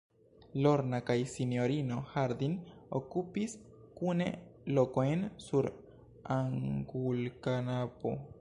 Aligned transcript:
Lorna 0.65 0.99
kaj 1.09 1.17
sinjorino 1.33 1.97
Harding 2.13 2.55
okupis 3.01 3.55
kune 4.01 4.29
lokojn 4.79 5.25
sur 5.47 5.71
angulkanapo. 6.41 8.17